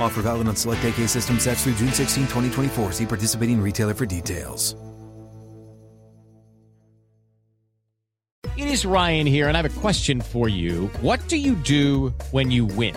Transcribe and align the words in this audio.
Offer 0.00 0.22
valid 0.22 0.48
on 0.48 0.56
select 0.56 0.82
AK 0.84 1.06
system 1.06 1.38
sets 1.38 1.64
through 1.64 1.74
June 1.74 1.92
16, 1.92 2.24
2024. 2.24 2.92
See 2.92 3.06
participating 3.06 3.60
retailer 3.60 3.92
for 3.92 4.06
details. 4.06 4.74
It 8.56 8.66
is 8.66 8.84
Ryan 8.84 9.26
here, 9.26 9.46
and 9.46 9.56
I 9.56 9.62
have 9.62 9.76
a 9.76 9.80
question 9.80 10.20
for 10.20 10.48
you. 10.48 10.88
What 11.00 11.28
do 11.28 11.36
you 11.36 11.54
do 11.54 12.12
when 12.32 12.50
you 12.50 12.64
win? 12.64 12.96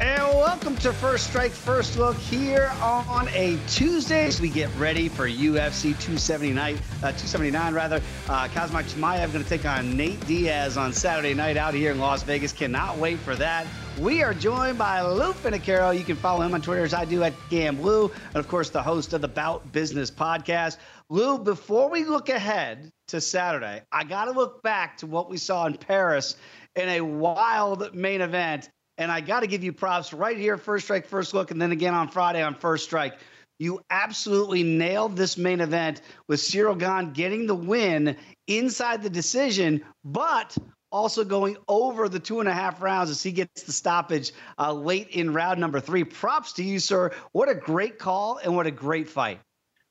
And 0.00 0.22
welcome 0.22 0.76
to 0.76 0.92
First 0.92 1.26
Strike 1.26 1.50
First 1.50 1.98
Look 1.98 2.16
here 2.16 2.70
on 2.80 3.26
a 3.30 3.58
Tuesday 3.66 4.26
as 4.26 4.40
we 4.40 4.48
get 4.48 4.72
ready 4.76 5.08
for 5.08 5.26
UFC 5.28 5.90
279, 5.98 6.76
uh, 6.76 6.78
279 7.00 7.74
rather. 7.74 7.96
Uh, 8.28 8.46
Khamzat 8.46 8.84
Chimaev 8.84 9.32
going 9.32 9.42
to 9.42 9.50
take 9.50 9.66
on 9.66 9.96
Nate 9.96 10.24
Diaz 10.28 10.76
on 10.76 10.92
Saturday 10.92 11.34
night 11.34 11.56
out 11.56 11.74
here 11.74 11.90
in 11.90 11.98
Las 11.98 12.22
Vegas. 12.22 12.52
Cannot 12.52 12.96
wait 12.98 13.18
for 13.18 13.34
that. 13.34 13.66
We 13.98 14.22
are 14.22 14.32
joined 14.32 14.78
by 14.78 15.00
Lou 15.00 15.32
Finocchiaro. 15.32 15.98
You 15.98 16.04
can 16.04 16.14
follow 16.14 16.42
him 16.42 16.54
on 16.54 16.62
Twitter 16.62 16.84
as 16.84 16.94
I 16.94 17.04
do 17.04 17.24
at 17.24 17.32
GamBlue, 17.50 18.12
and 18.28 18.36
of 18.36 18.46
course 18.46 18.70
the 18.70 18.82
host 18.82 19.14
of 19.14 19.20
the 19.20 19.26
Bout 19.26 19.72
Business 19.72 20.12
podcast. 20.12 20.76
Lou, 21.08 21.38
before 21.38 21.90
we 21.90 22.04
look 22.04 22.28
ahead 22.28 22.92
to 23.08 23.20
Saturday, 23.20 23.82
I 23.90 24.04
got 24.04 24.26
to 24.26 24.30
look 24.30 24.62
back 24.62 24.98
to 24.98 25.08
what 25.08 25.28
we 25.28 25.38
saw 25.38 25.66
in 25.66 25.74
Paris 25.74 26.36
in 26.76 26.88
a 26.88 27.00
wild 27.00 27.92
main 27.96 28.20
event. 28.20 28.70
And 28.98 29.12
I 29.12 29.20
got 29.20 29.40
to 29.40 29.46
give 29.46 29.62
you 29.62 29.72
props 29.72 30.12
right 30.12 30.36
here, 30.36 30.58
first 30.58 30.86
strike, 30.86 31.06
first 31.06 31.32
look, 31.32 31.52
and 31.52 31.62
then 31.62 31.72
again 31.72 31.94
on 31.94 32.08
Friday 32.08 32.42
on 32.42 32.54
first 32.56 32.84
strike. 32.84 33.18
You 33.60 33.80
absolutely 33.90 34.62
nailed 34.64 35.16
this 35.16 35.38
main 35.38 35.60
event 35.60 36.02
with 36.28 36.40
Ciryl 36.40 36.78
Gane 36.78 37.12
getting 37.12 37.46
the 37.46 37.54
win 37.54 38.16
inside 38.46 39.02
the 39.02 39.10
decision, 39.10 39.84
but 40.04 40.56
also 40.90 41.24
going 41.24 41.56
over 41.68 42.08
the 42.08 42.20
two 42.20 42.40
and 42.40 42.48
a 42.48 42.52
half 42.52 42.82
rounds 42.82 43.10
as 43.10 43.22
he 43.22 43.32
gets 43.32 43.62
the 43.62 43.72
stoppage 43.72 44.32
uh, 44.58 44.72
late 44.72 45.08
in 45.08 45.32
round 45.32 45.60
number 45.60 45.80
three. 45.80 46.04
Props 46.04 46.52
to 46.54 46.64
you, 46.64 46.78
sir. 46.78 47.12
What 47.32 47.48
a 47.48 47.54
great 47.54 47.98
call 47.98 48.38
and 48.38 48.54
what 48.56 48.66
a 48.66 48.70
great 48.70 49.08
fight. 49.08 49.40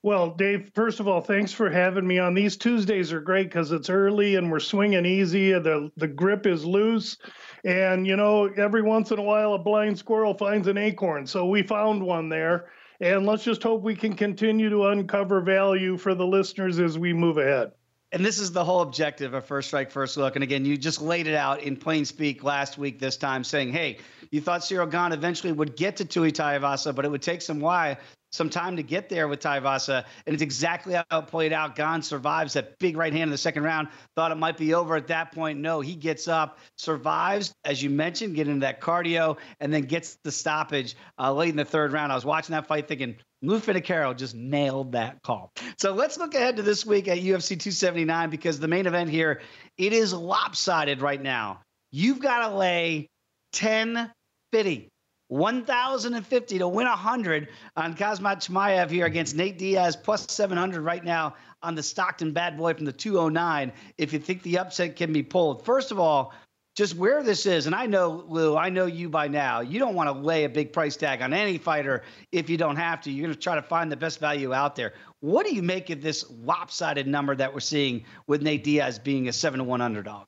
Well, 0.07 0.29
Dave, 0.29 0.71
first 0.73 1.01
of 1.01 1.09
all, 1.09 1.19
thanks 1.19 1.51
for 1.51 1.69
having 1.69 2.07
me 2.07 2.17
on. 2.17 2.33
These 2.33 2.55
Tuesdays 2.55 3.11
are 3.11 3.19
great 3.19 3.49
because 3.49 3.73
it's 3.73 3.89
early 3.89 4.35
and 4.35 4.49
we're 4.49 4.61
swinging 4.61 5.05
easy. 5.05 5.51
The 5.51 5.91
the 5.97 6.07
grip 6.07 6.47
is 6.47 6.63
loose, 6.63 7.17
and 7.65 8.07
you 8.07 8.15
know 8.15 8.45
every 8.45 8.81
once 8.81 9.11
in 9.11 9.19
a 9.19 9.21
while 9.21 9.53
a 9.53 9.59
blind 9.59 9.99
squirrel 9.99 10.33
finds 10.33 10.69
an 10.69 10.77
acorn. 10.77 11.27
So 11.27 11.47
we 11.47 11.61
found 11.61 12.01
one 12.01 12.29
there, 12.29 12.69
and 13.01 13.25
let's 13.25 13.43
just 13.43 13.61
hope 13.61 13.81
we 13.81 13.97
can 13.97 14.15
continue 14.15 14.69
to 14.69 14.85
uncover 14.85 15.41
value 15.41 15.97
for 15.97 16.15
the 16.15 16.25
listeners 16.25 16.79
as 16.79 16.97
we 16.97 17.11
move 17.11 17.37
ahead. 17.37 17.73
And 18.13 18.23
this 18.23 18.39
is 18.39 18.53
the 18.53 18.63
whole 18.63 18.79
objective 18.83 19.33
of 19.33 19.45
First 19.45 19.67
Strike, 19.67 19.91
First 19.91 20.15
Look. 20.15 20.37
And 20.37 20.43
again, 20.43 20.63
you 20.63 20.77
just 20.77 21.01
laid 21.01 21.27
it 21.27 21.35
out 21.35 21.63
in 21.63 21.75
plain 21.75 22.05
speak 22.05 22.45
last 22.45 22.77
week, 22.77 22.97
this 22.97 23.17
time, 23.17 23.43
saying, 23.43 23.73
hey, 23.73 23.97
you 24.31 24.39
thought 24.39 24.61
Ciryl 24.61 24.89
Gane 24.89 25.11
eventually 25.11 25.51
would 25.51 25.75
get 25.75 25.97
to 25.97 26.05
Tai 26.05 26.31
Tuivasa, 26.31 26.95
but 26.95 27.03
it 27.03 27.11
would 27.11 27.21
take 27.21 27.41
some 27.41 27.59
why 27.59 27.97
some 28.31 28.49
time 28.49 28.75
to 28.77 28.83
get 28.83 29.09
there 29.09 29.27
with 29.27 29.39
Tuivasa, 29.39 30.05
and 30.25 30.33
it's 30.33 30.43
exactly 30.43 30.93
how 30.93 31.19
it 31.19 31.27
played 31.27 31.53
out. 31.53 31.75
Gane 31.75 32.01
survives 32.01 32.53
that 32.53 32.77
big 32.79 32.97
right 32.97 33.13
hand 33.13 33.23
in 33.23 33.29
the 33.29 33.37
second 33.37 33.63
round. 33.63 33.87
Thought 34.15 34.31
it 34.31 34.35
might 34.35 34.57
be 34.57 34.73
over 34.73 34.95
at 34.95 35.07
that 35.07 35.31
point. 35.31 35.59
No, 35.59 35.81
he 35.81 35.95
gets 35.95 36.27
up, 36.27 36.59
survives, 36.77 37.53
as 37.63 37.81
you 37.81 37.89
mentioned, 37.89 38.35
get 38.35 38.47
into 38.47 38.61
that 38.61 38.81
cardio, 38.81 39.37
and 39.59 39.73
then 39.73 39.83
gets 39.83 40.17
the 40.23 40.31
stoppage 40.31 40.95
uh, 41.19 41.33
late 41.33 41.49
in 41.49 41.55
the 41.55 41.65
third 41.65 41.91
round. 41.93 42.11
I 42.11 42.15
was 42.15 42.25
watching 42.25 42.53
that 42.53 42.67
fight 42.67 42.87
thinking, 42.87 43.15
Lou 43.41 43.59
Finocchiaro 43.59 44.15
just 44.17 44.35
nailed 44.35 44.93
that 44.93 45.21
call. 45.21 45.51
So 45.77 45.93
let's 45.93 46.17
look 46.17 46.33
ahead 46.33 46.57
to 46.57 46.63
this 46.63 46.85
week 46.85 47.07
at 47.07 47.19
UFC 47.19 47.49
279 47.49 48.29
because 48.29 48.59
the 48.59 48.67
main 48.67 48.87
event 48.87 49.09
here, 49.09 49.41
it 49.77 49.93
is 49.93 50.11
lopsided 50.13 51.01
right 51.01 51.21
now. 51.21 51.61
You've 51.91 52.19
got 52.19 52.49
to 52.49 52.55
lay 52.55 53.09
10 53.53 54.11
50 54.51 54.89
1,050 55.29 56.59
to 56.59 56.67
win 56.67 56.87
100 56.87 57.49
on 57.75 57.95
Khamzat 57.95 58.47
Chimaev 58.47 58.89
here 58.89 59.05
against 59.05 59.35
Nate 59.35 59.57
Diaz, 59.57 59.95
plus 59.95 60.25
700 60.31 60.81
right 60.81 61.03
now 61.03 61.35
on 61.61 61.75
the 61.75 61.83
Stockton 61.83 62.31
bad 62.31 62.57
boy 62.57 62.73
from 62.73 62.85
the 62.85 62.93
209. 62.93 63.73
If 63.97 64.13
you 64.13 64.19
think 64.19 64.43
the 64.43 64.59
upset 64.59 64.95
can 64.95 65.11
be 65.11 65.23
pulled, 65.23 65.65
first 65.65 65.91
of 65.91 65.99
all, 65.99 66.33
just 66.77 66.95
where 66.95 67.23
this 67.23 67.47
is, 67.47 67.65
and 67.65 67.73
I 67.73 67.87
know, 67.87 68.23
Lou, 68.27 68.55
I 68.55 68.69
know 68.69 68.85
you 68.85 69.09
by 69.09 69.27
now. 69.27 69.61
You 69.61 69.79
don't 69.79 69.95
want 69.95 70.09
to 70.09 70.21
lay 70.21 70.43
a 70.43 70.49
big 70.49 70.71
price 70.71 70.95
tag 70.95 71.23
on 71.23 71.33
any 71.33 71.57
fighter 71.57 72.03
if 72.31 72.51
you 72.51 72.57
don't 72.57 72.75
have 72.75 73.01
to. 73.01 73.11
You're 73.11 73.25
going 73.25 73.33
to 73.33 73.41
try 73.41 73.55
to 73.55 73.63
find 73.63 73.91
the 73.91 73.97
best 73.97 74.19
value 74.19 74.53
out 74.53 74.75
there. 74.75 74.93
What 75.19 75.47
do 75.47 75.55
you 75.55 75.63
make 75.63 75.89
of 75.89 76.03
this 76.03 76.23
lopsided 76.29 77.07
number 77.07 77.35
that 77.35 77.51
we're 77.51 77.61
seeing 77.61 78.05
with 78.27 78.43
Nate 78.43 78.63
Diaz 78.63 78.99
being 78.99 79.27
a 79.27 79.33
7 79.33 79.57
to 79.57 79.63
1 79.63 79.81
underdog? 79.81 80.27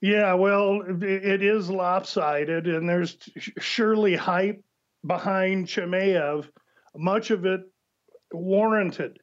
Yeah, 0.00 0.32
well, 0.34 0.80
it 1.02 1.42
is 1.42 1.68
lopsided, 1.68 2.66
and 2.66 2.88
there's 2.88 3.18
surely 3.58 4.16
hype 4.16 4.64
behind 5.06 5.66
Chimaev, 5.66 6.48
much 6.96 7.30
of 7.30 7.44
it 7.44 7.60
warranted. 8.32 9.18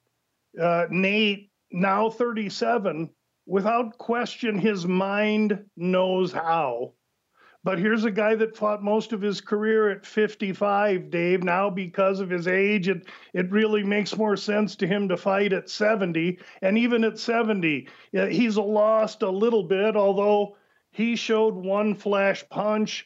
Uh, 0.59 0.85
Nate, 0.91 1.49
now 1.71 2.11
37, 2.11 3.09
without 3.47 3.97
question, 3.97 4.59
his 4.59 4.85
mind 4.85 5.65
knows 5.75 6.31
how. 6.31 6.93
But 7.63 7.79
here's 7.79 8.05
a 8.05 8.11
guy 8.11 8.35
that 8.35 8.55
fought 8.55 8.83
most 8.83 9.13
of 9.13 9.21
his 9.21 9.41
career 9.41 9.89
at 9.89 10.05
55, 10.05 11.09
Dave. 11.09 11.43
Now, 11.43 11.71
because 11.71 12.19
of 12.19 12.29
his 12.29 12.47
age, 12.47 12.87
it, 12.87 13.07
it 13.33 13.51
really 13.51 13.83
makes 13.83 14.15
more 14.15 14.37
sense 14.37 14.75
to 14.77 14.87
him 14.87 15.09
to 15.09 15.17
fight 15.17 15.53
at 15.53 15.69
70. 15.69 16.39
And 16.61 16.77
even 16.77 17.03
at 17.03 17.17
70, 17.17 17.89
he's 18.13 18.57
lost 18.57 19.23
a 19.23 19.29
little 19.29 19.63
bit, 19.63 19.95
although 19.95 20.55
he 20.97 21.15
showed 21.15 21.53
one 21.53 21.93
flash 21.93 22.43
punch 22.49 23.05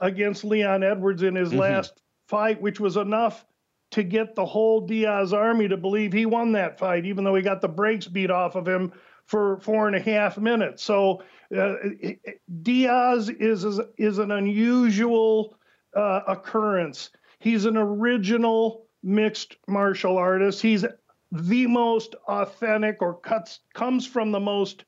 against 0.00 0.42
Leon 0.42 0.82
Edwards 0.82 1.22
in 1.22 1.34
his 1.34 1.50
mm-hmm. 1.50 1.58
last 1.58 2.00
fight, 2.28 2.62
which 2.62 2.80
was 2.80 2.96
enough 2.96 3.44
to 3.90 4.02
get 4.02 4.34
the 4.34 4.46
whole 4.46 4.86
Diaz 4.86 5.34
army 5.34 5.68
to 5.68 5.76
believe 5.76 6.14
he 6.14 6.24
won 6.24 6.52
that 6.52 6.78
fight, 6.78 7.04
even 7.04 7.24
though 7.24 7.34
he 7.34 7.42
got 7.42 7.60
the 7.60 7.68
brakes 7.68 8.06
beat 8.06 8.30
off 8.30 8.54
of 8.54 8.66
him 8.66 8.90
for 9.26 9.58
four 9.58 9.86
and 9.86 9.94
a 9.94 10.00
half 10.00 10.38
minutes. 10.38 10.82
So 10.82 11.22
uh, 11.54 11.74
Diaz 12.62 13.28
is, 13.28 13.64
is, 13.66 13.80
is 13.98 14.16
an 14.16 14.30
unusual 14.30 15.58
uh, 15.94 16.22
occurrence. 16.26 17.10
He's 17.38 17.66
an 17.66 17.76
original 17.76 18.86
mixed 19.02 19.56
martial 19.68 20.16
artist. 20.16 20.62
He's 20.62 20.86
the 21.30 21.66
most 21.66 22.14
authentic 22.28 23.02
or 23.02 23.12
cuts 23.12 23.60
comes 23.74 24.06
from 24.06 24.32
the 24.32 24.40
most 24.40 24.86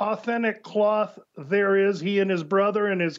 authentic 0.00 0.62
cloth 0.62 1.18
there 1.36 1.76
is. 1.76 2.00
He 2.00 2.20
and 2.20 2.30
his 2.30 2.42
brother 2.42 2.86
and 2.86 3.00
his 3.00 3.18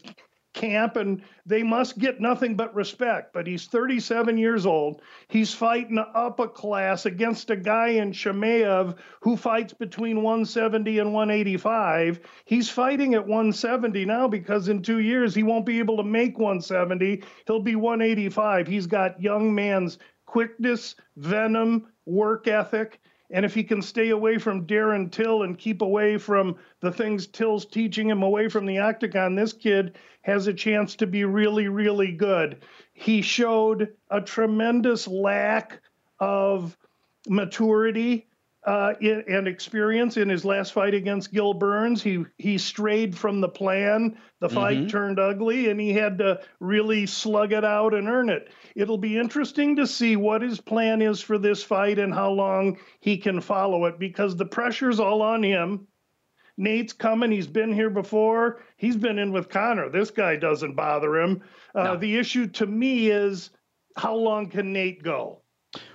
camp 0.54 0.98
and 0.98 1.22
they 1.46 1.64
must 1.64 1.98
get 1.98 2.20
nothing 2.20 2.56
but 2.56 2.76
respect. 2.76 3.34
But 3.34 3.48
he's 3.48 3.68
37 3.68 4.38
years 4.38 4.66
old. 4.66 5.02
He's 5.28 5.54
fighting 5.54 5.98
up 5.98 6.40
a 6.40 6.48
class 6.48 7.06
against 7.06 7.50
a 7.50 7.56
guy 7.56 7.90
in 7.90 8.12
Chimaev 8.12 8.98
who 9.22 9.38
fights 9.38 9.74
between 9.74 10.18
170 10.18 11.00
and 11.00 11.14
185. 11.14 12.20
He's 12.46 12.70
fighting 12.70 13.14
at 13.14 13.26
170 13.26 14.06
now 14.06 14.28
because 14.28 14.68
in 14.68 14.82
two 14.82 15.00
years 15.00 15.34
he 15.34 15.44
won't 15.44 15.66
be 15.66 15.80
able 15.80 15.98
to 15.98 16.04
make 16.04 16.38
170. 16.38 17.24
He'll 17.48 17.62
be 17.62 17.76
185. 17.76 18.68
He's 18.68 18.88
got 18.88 19.22
young 19.22 19.54
man's 19.54 19.98
quickness, 20.26 20.96
venom, 21.18 21.88
work 22.06 22.48
ethic. 22.48 23.00
And 23.34 23.46
if 23.46 23.54
he 23.54 23.64
can 23.64 23.82
stay 23.82 24.10
away 24.10 24.38
from 24.38 24.68
Darren 24.68 25.10
Till 25.10 25.44
and 25.44 25.58
keep 25.58 25.82
away 25.82 26.18
from 26.18 26.58
the 26.82 26.92
things 26.92 27.28
Till's 27.28 27.66
teaching 27.66 28.10
him 28.10 28.24
away 28.24 28.50
from 28.50 28.66
the 28.66 28.80
octagon, 28.80 29.36
this 29.36 29.54
kid 29.54 29.98
has 30.22 30.48
a 30.48 30.54
chance 30.54 30.96
to 30.98 31.08
be 31.08 31.24
really, 31.24 31.68
really 31.68 32.12
good. 32.12 32.64
He 32.94 33.22
showed 33.22 33.94
a 34.10 34.22
tremendous 34.22 35.08
lack 35.08 35.82
of 36.20 36.78
maturity 37.28 38.28
uh, 38.64 38.94
and 39.02 39.48
experience 39.48 40.18
in 40.18 40.30
his 40.30 40.46
last 40.46 40.74
fight 40.74 40.94
against 40.94 41.34
Gil 41.34 41.54
Burns. 41.54 42.04
He 42.04 42.26
he 42.38 42.58
strayed 42.58 43.18
from 43.18 43.42
the 43.42 43.50
plan. 43.50 44.18
The 44.40 44.50
fight 44.50 44.78
mm-hmm. 44.78 44.88
turned 44.88 45.20
ugly, 45.20 45.70
and 45.70 45.80
he 45.80 45.94
had 45.94 46.18
to 46.20 46.42
really 46.60 47.06
slug 47.06 47.54
it 47.54 47.66
out 47.66 47.94
and 47.94 48.08
earn 48.08 48.30
it. 48.30 48.50
It'll 48.76 48.98
be 48.98 49.18
interesting 49.18 49.76
to 49.78 49.88
see 49.88 50.16
what 50.16 50.42
his 50.42 50.62
plan 50.62 51.02
is 51.02 51.22
for 51.22 51.38
this 51.38 51.64
fight 51.64 52.00
and 52.00 52.14
how 52.14 52.32
long 52.32 52.78
he 53.00 53.18
can 53.18 53.42
follow 53.42 53.86
it 53.86 54.00
because 54.00 54.36
the 54.36 54.46
pressure's 54.46 55.00
all 55.00 55.22
on 55.22 55.44
him. 55.44 55.88
Nate's 56.58 56.94
coming. 56.94 57.32
He's 57.32 57.48
been 57.48 57.74
here 57.74 57.90
before. 57.90 58.62
He's 58.78 58.98
been 58.98 59.18
in 59.18 59.32
with 59.32 59.50
Conor. 59.50 59.90
This 59.90 60.12
guy 60.12 60.36
doesn't 60.36 60.76
bother 60.76 61.18
him. 61.18 61.42
Uh, 61.74 61.84
no. 61.84 61.98
The 61.98 62.18
issue 62.18 62.48
to 62.48 62.68
me 62.68 63.10
is 63.10 63.50
how 63.96 64.16
long 64.16 64.50
can 64.50 64.72
Nate 64.74 65.02
go? 65.02 65.41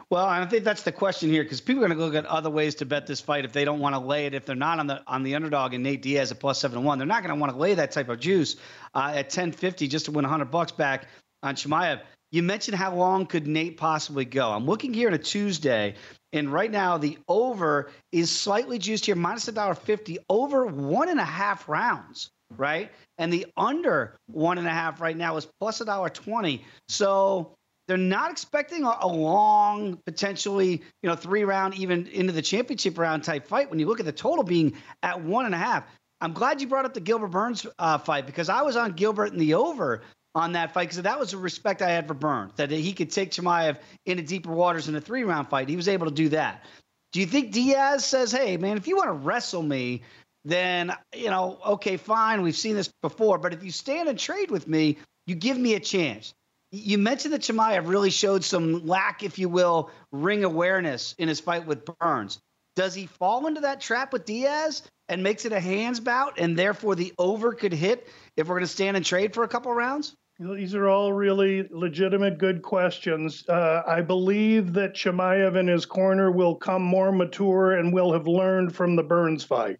Well, 0.08 0.24
I 0.24 0.44
think 0.46 0.62
that's 0.62 0.84
the 0.84 0.92
question 0.92 1.30
here 1.30 1.42
because 1.42 1.60
people 1.60 1.84
are 1.84 1.88
going 1.88 1.98
to 1.98 2.04
look 2.04 2.14
at 2.14 2.26
other 2.26 2.48
ways 2.48 2.76
to 2.76 2.86
bet 2.86 3.08
this 3.08 3.20
fight 3.20 3.44
if 3.44 3.52
they 3.52 3.64
don't 3.64 3.80
want 3.80 3.96
to 3.96 3.98
lay 3.98 4.26
it. 4.26 4.34
If 4.34 4.46
they're 4.46 4.54
not 4.54 4.78
on 4.78 4.86
the 4.86 5.02
on 5.08 5.24
the 5.24 5.34
underdog 5.34 5.74
and 5.74 5.82
Nate 5.82 6.00
Diaz 6.00 6.30
at 6.30 6.38
plus 6.38 6.60
seven 6.60 6.84
one, 6.84 6.96
they're 6.96 7.08
not 7.08 7.24
going 7.24 7.34
to 7.34 7.40
want 7.40 7.52
to 7.52 7.58
lay 7.58 7.74
that 7.74 7.90
type 7.90 8.08
of 8.08 8.20
juice 8.20 8.54
uh, 8.94 9.12
at 9.16 9.30
ten 9.30 9.50
fifty 9.50 9.88
just 9.88 10.04
to 10.04 10.12
win 10.12 10.24
hundred 10.24 10.52
bucks 10.52 10.70
back 10.70 11.08
on 11.42 11.56
Chimaev. 11.56 12.02
You 12.30 12.44
mentioned 12.44 12.76
how 12.76 12.94
long 12.94 13.26
could 13.26 13.48
Nate 13.48 13.76
possibly 13.76 14.24
go? 14.24 14.52
I'm 14.52 14.64
looking 14.64 14.94
here 14.94 15.08
on 15.08 15.14
a 15.14 15.18
Tuesday, 15.18 15.96
and 16.32 16.52
right 16.52 16.70
now 16.70 16.98
the 16.98 17.18
over 17.26 17.90
is 18.12 18.30
slightly 18.30 18.78
juiced 18.78 19.06
here, 19.06 19.16
minus 19.16 19.48
a 19.48 19.52
dollar 19.52 19.74
fifty, 19.74 20.18
over 20.30 20.66
one 20.66 21.08
and 21.08 21.18
a 21.18 21.24
half 21.24 21.68
rounds, 21.68 22.30
right? 22.56 22.92
And 23.18 23.32
the 23.32 23.46
under 23.56 24.14
one 24.28 24.58
and 24.58 24.68
a 24.68 24.72
half 24.72 25.00
right 25.00 25.16
now 25.16 25.36
is 25.36 25.48
plus 25.58 25.80
a 25.80 25.84
dollar 25.84 26.10
twenty. 26.10 26.64
So 26.88 27.54
they're 27.86 27.96
not 27.96 28.30
expecting 28.30 28.84
a, 28.84 29.06
long, 29.06 29.96
potentially, 30.04 30.82
you 31.02 31.08
know, 31.08 31.14
three 31.14 31.44
round, 31.44 31.74
even 31.74 32.06
into 32.08 32.32
the 32.32 32.42
championship 32.42 32.98
round 32.98 33.24
type 33.24 33.46
fight. 33.46 33.70
When 33.70 33.78
you 33.78 33.86
look 33.86 34.00
at 34.00 34.06
the 34.06 34.12
total 34.12 34.44
being 34.44 34.74
at 35.02 35.22
one 35.22 35.46
and 35.46 35.54
a 35.54 35.58
half, 35.58 35.84
I'm 36.20 36.32
glad 36.32 36.60
you 36.60 36.66
brought 36.66 36.84
up 36.84 36.94
the 36.94 37.00
Gilbert 37.00 37.28
Burns 37.28 37.66
uh, 37.78 37.98
fight 37.98 38.26
because 38.26 38.48
I 38.48 38.62
was 38.62 38.76
on 38.76 38.92
Gilbert 38.92 39.32
in 39.32 39.38
the 39.38 39.54
over 39.54 40.02
on 40.34 40.52
that 40.52 40.74
fight 40.74 40.88
because 40.88 41.02
that 41.02 41.18
was 41.18 41.30
the 41.30 41.38
respect 41.38 41.82
I 41.82 41.90
had 41.90 42.08
for 42.08 42.14
Burns 42.14 42.52
that 42.56 42.70
he 42.70 42.92
could 42.92 43.10
take 43.10 43.30
Chimaev 43.30 43.78
into 44.04 44.22
deeper 44.22 44.52
waters 44.52 44.88
in 44.88 44.96
a 44.96 45.00
three 45.00 45.24
round 45.24 45.48
fight. 45.48 45.68
He 45.68 45.76
was 45.76 45.88
able 45.88 46.06
to 46.06 46.14
do 46.14 46.30
that. 46.30 46.64
Do 47.12 47.20
you 47.20 47.26
think 47.26 47.52
Diaz 47.52 48.04
says, 48.04 48.32
"Hey, 48.32 48.56
man, 48.56 48.76
if 48.76 48.88
you 48.88 48.96
want 48.96 49.08
to 49.08 49.12
wrestle 49.12 49.62
me"? 49.62 50.02
Then, 50.44 50.94
you 51.12 51.28
know, 51.28 51.58
okay, 51.66 51.96
fine. 51.96 52.42
We've 52.42 52.56
seen 52.56 52.76
this 52.76 52.88
before. 53.02 53.36
But 53.38 53.52
if 53.52 53.64
you 53.64 53.72
stand 53.72 54.08
and 54.08 54.16
trade 54.16 54.48
with 54.50 54.68
me, 54.68 54.96
you 55.26 55.34
give 55.34 55.58
me 55.58 55.74
a 55.74 55.80
chance. 55.80 56.34
You 56.72 56.98
mentioned 56.98 57.32
that 57.32 57.42
Chimaev 57.42 57.88
really 57.88 58.10
showed 58.10 58.44
some 58.44 58.84
lack, 58.86 59.22
if 59.22 59.38
you 59.38 59.48
will, 59.48 59.90
ring 60.10 60.44
awareness 60.44 61.14
in 61.18 61.28
his 61.28 61.40
fight 61.40 61.66
with 61.66 61.84
Burns. 61.84 62.40
Does 62.74 62.94
he 62.94 63.06
fall 63.06 63.46
into 63.46 63.62
that 63.62 63.80
trap 63.80 64.12
with 64.12 64.26
Diaz 64.26 64.82
and 65.08 65.22
makes 65.22 65.44
it 65.44 65.52
a 65.52 65.60
hands 65.60 66.00
bout, 66.00 66.38
and 66.38 66.58
therefore 66.58 66.94
the 66.94 67.14
over 67.18 67.52
could 67.52 67.72
hit 67.72 68.08
if 68.36 68.48
we're 68.48 68.56
going 68.56 68.64
to 68.64 68.72
stand 68.72 68.96
and 68.96 69.06
trade 69.06 69.32
for 69.32 69.44
a 69.44 69.48
couple 69.48 69.72
rounds? 69.72 70.14
These 70.38 70.74
are 70.74 70.88
all 70.88 71.14
really 71.14 71.66
legitimate, 71.70 72.36
good 72.36 72.60
questions. 72.60 73.48
Uh, 73.48 73.82
I 73.86 74.02
believe 74.02 74.74
that 74.74 74.94
Chimaev 74.94 75.56
in 75.56 75.66
his 75.66 75.86
corner 75.86 76.30
will 76.30 76.54
come 76.54 76.82
more 76.82 77.10
mature 77.10 77.72
and 77.76 77.90
will 77.90 78.12
have 78.12 78.26
learned 78.26 78.76
from 78.76 78.96
the 78.96 79.02
Burns 79.02 79.44
fight. 79.44 79.78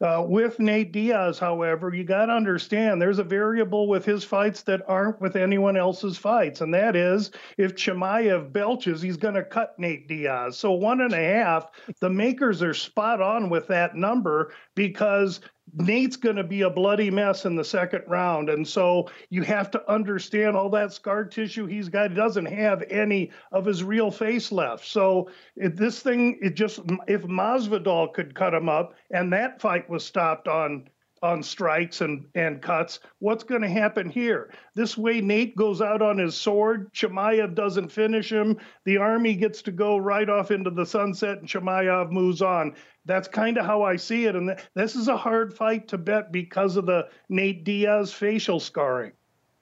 Uh, 0.00 0.24
with 0.26 0.58
Nate 0.58 0.92
Diaz, 0.92 1.38
however, 1.38 1.94
you 1.94 2.04
got 2.04 2.26
to 2.26 2.32
understand 2.32 3.00
there's 3.00 3.18
a 3.18 3.24
variable 3.24 3.88
with 3.88 4.04
his 4.04 4.24
fights 4.24 4.62
that 4.62 4.82
aren't 4.88 5.20
with 5.20 5.36
anyone 5.36 5.76
else's 5.76 6.18
fights, 6.18 6.60
and 6.60 6.74
that 6.74 6.96
is 6.96 7.30
if 7.58 7.74
Chimaev 7.74 8.52
belches, 8.52 9.00
he's 9.00 9.16
going 9.16 9.34
to 9.34 9.44
cut 9.44 9.78
Nate 9.78 10.08
Diaz. 10.08 10.58
So 10.58 10.72
one 10.72 11.00
and 11.00 11.12
a 11.12 11.16
half, 11.16 11.70
the 12.00 12.10
makers 12.10 12.62
are 12.62 12.74
spot 12.74 13.20
on 13.20 13.50
with 13.50 13.66
that 13.68 13.94
number 13.94 14.52
because 14.74 15.40
Nate's 15.72 16.16
going 16.16 16.36
to 16.36 16.44
be 16.44 16.62
a 16.62 16.70
bloody 16.70 17.10
mess 17.10 17.46
in 17.46 17.56
the 17.56 17.64
second 17.64 18.04
round. 18.06 18.48
And 18.48 18.66
so 18.66 19.10
you 19.30 19.42
have 19.42 19.70
to 19.72 19.90
understand 19.90 20.56
all 20.56 20.70
that 20.70 20.92
scar 20.92 21.24
tissue 21.24 21.66
he's 21.66 21.88
got. 21.88 22.10
He 22.10 22.16
doesn't 22.16 22.46
have 22.46 22.82
any 22.90 23.30
of 23.50 23.64
his 23.64 23.82
real 23.82 24.10
face 24.10 24.52
left. 24.52 24.86
So 24.86 25.30
this 25.56 26.00
thing, 26.00 26.38
it 26.42 26.54
just, 26.54 26.80
if 27.08 27.22
Masvidal 27.22 28.12
could 28.12 28.34
cut 28.34 28.54
him 28.54 28.68
up 28.68 28.94
and 29.10 29.32
that 29.32 29.60
fight 29.60 29.88
was 29.88 30.04
stopped 30.04 30.48
on 30.48 30.88
on 31.22 31.42
strikes 31.42 32.00
and, 32.00 32.26
and 32.34 32.60
cuts. 32.60 33.00
What's 33.18 33.44
going 33.44 33.62
to 33.62 33.68
happen 33.68 34.08
here? 34.08 34.52
This 34.74 34.96
way, 34.96 35.20
Nate 35.20 35.56
goes 35.56 35.80
out 35.80 36.02
on 36.02 36.18
his 36.18 36.36
sword. 36.36 36.92
Chimaev 36.92 37.54
doesn't 37.54 37.92
finish 37.92 38.30
him. 38.30 38.58
The 38.84 38.98
army 38.98 39.34
gets 39.34 39.62
to 39.62 39.72
go 39.72 39.96
right 39.96 40.28
off 40.28 40.50
into 40.50 40.70
the 40.70 40.86
sunset, 40.86 41.38
and 41.38 41.48
Chimaev 41.48 42.10
moves 42.10 42.42
on. 42.42 42.74
That's 43.06 43.28
kind 43.28 43.58
of 43.58 43.66
how 43.66 43.82
I 43.82 43.96
see 43.96 44.26
it. 44.26 44.36
And 44.36 44.48
th- 44.48 44.60
this 44.74 44.96
is 44.96 45.08
a 45.08 45.16
hard 45.16 45.54
fight 45.54 45.88
to 45.88 45.98
bet 45.98 46.32
because 46.32 46.76
of 46.76 46.86
the 46.86 47.08
Nate 47.28 47.64
Diaz 47.64 48.12
facial 48.12 48.60
scarring. 48.60 49.12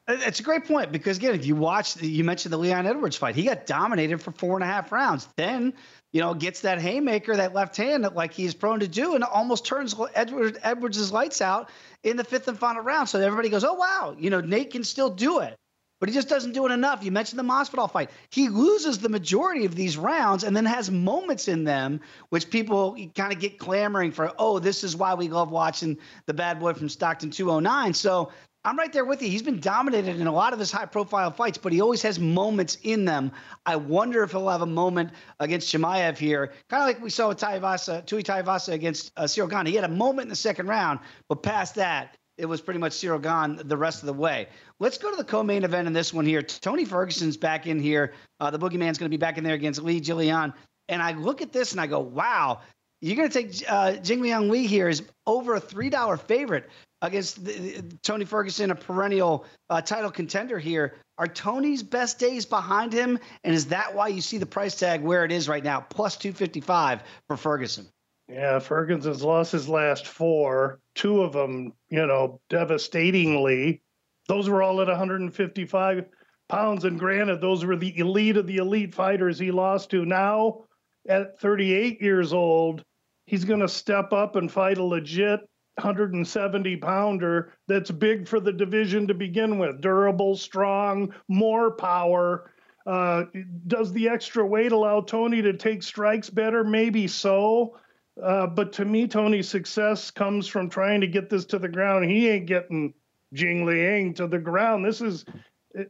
It's 0.09 0.41
a 0.41 0.43
great 0.43 0.65
point 0.67 0.91
because 0.91 1.19
again, 1.19 1.35
if 1.35 1.47
you 1.47 1.55
watch, 1.55 2.01
you 2.03 2.25
mentioned 2.25 2.53
the 2.53 2.59
Leon 2.59 2.87
Edwards 2.87 3.17
fight, 3.17 3.37
he 3.37 3.45
got 3.45 3.67
dominated 3.67 4.21
for 4.21 4.33
four 4.33 4.57
and 4.57 4.65
a 4.65 4.67
half 4.67 4.91
rounds. 4.91 5.29
Then, 5.37 5.75
you 6.13 6.21
know, 6.21 6.35
gets 6.35 6.63
that 6.63 6.81
haymaker, 6.81 7.37
that 7.37 7.55
left 7.55 7.77
hand, 7.77 8.09
like 8.15 8.33
he's 8.33 8.53
prone 8.53 8.81
to 8.81 8.89
do, 8.89 9.15
and 9.15 9.23
almost 9.23 9.65
turns 9.65 9.95
Edwards 10.15 10.59
Edwards' 10.63 11.13
lights 11.13 11.41
out 11.41 11.71
in 12.03 12.17
the 12.17 12.25
fifth 12.25 12.49
and 12.49 12.59
final 12.59 12.83
round. 12.83 13.09
So 13.09 13.21
everybody 13.21 13.49
goes, 13.49 13.63
"Oh 13.63 13.75
wow, 13.75 14.17
you 14.19 14.29
know, 14.31 14.41
Nate 14.41 14.73
can 14.73 14.83
still 14.83 15.11
do 15.11 15.39
it." 15.39 15.57
But 16.01 16.09
he 16.09 16.17
just 16.17 16.29
doesn't 16.29 16.51
do 16.51 16.67
it 16.67 16.73
enough. 16.73 17.05
You 17.05 17.13
mentioned 17.13 17.39
the 17.39 17.45
Masvidal 17.45 17.89
fight. 17.89 18.11
He 18.31 18.49
loses 18.49 18.99
the 18.99 19.09
majority 19.09 19.67
of 19.67 19.77
these 19.77 19.97
rounds 19.97 20.43
and 20.43 20.57
then 20.57 20.65
has 20.65 20.91
moments 20.91 21.47
in 21.47 21.63
them 21.63 22.01
which 22.31 22.51
people 22.51 22.97
kind 23.15 23.33
of 23.33 23.39
get 23.39 23.57
clamoring 23.57 24.11
for. 24.11 24.33
Oh, 24.37 24.59
this 24.59 24.83
is 24.83 24.97
why 24.97 25.15
we 25.15 25.29
love 25.29 25.53
watching 25.53 25.99
the 26.27 26.35
bad 26.35 26.59
boy 26.59 26.75
from 26.75 26.89
Stockton 26.89 27.31
209. 27.31 27.95
So 27.95 28.33
I'm 28.65 28.79
right 28.79 28.93
there 28.93 29.05
with 29.05 29.21
you. 29.23 29.29
He's 29.29 29.43
been 29.43 29.59
dominated 29.59 30.21
in 30.21 30.29
a 30.29 30.33
lot 30.33 30.53
of 30.53 30.61
his 30.61 30.71
high 30.71 30.87
profile 30.87 31.33
fights, 31.33 31.59
but 31.59 31.73
he 31.73 31.81
always 31.81 32.03
has 32.03 32.21
moments 32.21 32.79
in 32.85 33.05
them. 33.05 33.33
I 33.67 33.75
wonder 33.75 34.23
if 34.23 34.31
he'll 34.31 34.49
have 34.49 34.63
a 34.63 34.67
moment 34.67 35.11
against 35.41 35.73
Chimaev 35.73 36.17
here, 36.17 36.53
kind 36.69 36.83
of 36.83 36.87
like 36.87 37.03
we 37.03 37.11
saw 37.11 37.29
with 37.29 37.39
Tuivasa, 37.39 38.07
Tai 38.07 38.23
Tuivasa 38.23 38.73
against 38.73 39.11
uh, 39.17 39.27
Gane. 39.27 39.67
He 39.67 39.75
had 39.75 39.85
a 39.85 39.89
moment 39.89 40.27
in 40.27 40.29
the 40.29 40.37
second 40.37 40.69
round, 40.69 41.01
but 41.29 41.43
past 41.43 41.75
that, 41.75 42.17
it 42.39 42.47
was 42.47 42.61
pretty 42.61 42.79
much 42.79 42.93
Ciryl 42.93 43.21
Gane 43.21 43.67
the 43.67 43.77
rest 43.77 44.03
of 44.03 44.07
the 44.07 44.13
way. 44.13 44.47
Let's 44.79 44.97
go 44.97 45.11
to 45.11 45.17
the 45.17 45.25
co-main 45.25 45.65
event 45.65 45.89
in 45.89 45.93
this 45.93 46.15
one 46.15 46.25
here. 46.25 46.41
Tony 46.41 46.85
Ferguson's 46.85 47.37
back 47.37 47.67
in 47.67 47.81
here. 47.81 48.13
Uh, 48.39 48.51
the 48.51 48.59
Boogeyman's 48.59 48.97
going 48.97 49.11
to 49.11 49.17
be 49.17 49.17
back 49.17 49.39
in 49.39 49.45
there 49.45 49.55
against 49.55 49.83
Li 49.83 50.01
Jingliang. 50.01 50.55
And 50.89 51.03
I 51.03 51.13
look 51.13 51.43
at 51.43 51.53
this 51.53 51.73
and 51.73 51.81
I 51.81 51.89
go, 51.89 51.99
wow, 51.99 52.61
you're 53.01 53.17
going 53.17 53.29
to 53.29 53.43
take 53.43 53.69
uh, 53.69 53.95
Jingliang 53.95 54.51
Li 54.51 54.67
here 54.67 54.89
is 54.89 55.03
over 55.27 55.57
a 55.57 55.61
$3 55.61 56.21
favorite 56.21 56.71
against 57.03 57.45
the, 57.45 57.83
Tony 58.03 58.25
Ferguson, 58.25 58.71
a 58.71 58.75
perennial 58.75 59.45
uh, 59.69 59.83
title 59.83 60.11
contender 60.11 60.59
here. 60.59 60.95
Are 61.19 61.27
Tony's 61.27 61.83
best 61.83 62.19
days 62.19 62.47
behind 62.47 62.93
him? 62.93 63.19
And 63.45 63.55
is 63.55 63.67
that 63.67 63.95
why 63.95 64.09
you 64.09 64.21
see 64.21 64.39
the 64.39 64.47
price 64.47 64.77
tag 64.77 65.03
where 65.03 65.25
it 65.25 65.33
is 65.33 65.49
right 65.49 65.63
now, 65.63 65.81
plus 65.81 66.17
255 66.17 67.03
for 67.27 67.37
Ferguson? 67.37 67.89
Yeah, 68.29 68.61
Ferguson's 68.61 69.23
lost 69.23 69.53
his 69.53 69.69
last 69.69 70.07
four, 70.07 70.79
two 70.95 71.23
of 71.23 71.33
them, 71.33 71.75
you 71.91 72.07
know, 72.07 72.41
devastatingly. 72.49 73.83
Those 74.29 74.49
were 74.49 74.63
all 74.63 74.81
at 74.81 74.87
155 74.87 76.05
pounds. 76.49 76.85
And 76.85 76.99
granted, 76.99 77.41
those 77.41 77.65
were 77.65 77.77
the 77.77 77.99
elite 77.99 78.37
of 78.37 78.47
the 78.47 78.57
elite 78.59 78.95
fighters 78.95 79.39
he 79.39 79.51
lost 79.51 79.91
to. 79.91 80.07
Now, 80.07 80.65
at 81.09 81.39
38 81.41 82.01
years 82.01 82.33
old, 82.33 82.85
he's 83.27 83.45
going 83.45 83.61
to 83.61 83.69
step 83.69 84.13
up 84.13 84.37
and 84.37 84.51
fight 84.51 84.79
a 84.79 84.85
legit 84.85 85.41
170 85.77 86.77
pounder 86.77 87.53
that's 87.67 87.91
big 87.91 88.29
for 88.29 88.41
the 88.41 88.53
division 88.53 89.07
to 89.07 89.15
begin 89.15 89.59
with 89.59 89.81
durable, 89.81 90.37
strong, 90.37 91.15
more 91.29 91.71
power. 91.71 92.51
Uh, 92.87 93.25
does 93.67 93.93
the 93.93 94.09
extra 94.09 94.45
weight 94.45 94.73
allow 94.73 95.01
Tony 95.01 95.41
to 95.41 95.53
take 95.53 95.83
strikes 95.83 96.29
better? 96.29 96.65
Maybe 96.65 97.07
so. 97.07 97.79
Uh, 98.23 98.47
but 98.47 98.73
to 98.75 98.85
me, 98.85 99.07
Tony's 99.07 99.49
success 99.49 100.11
comes 100.11 100.47
from 100.47 100.69
trying 100.69 101.01
to 101.01 101.07
get 101.07 101.31
this 101.31 101.47
to 101.47 101.59
the 101.59 101.69
ground. 101.69 102.11
He 102.11 102.29
ain't 102.29 102.47
getting 102.47 102.93
Jing 103.33 103.65
Liang 103.65 104.15
to 104.15 104.27
the 104.27 104.39
ground. 104.39 104.85
This 104.85 105.01
is 105.01 105.25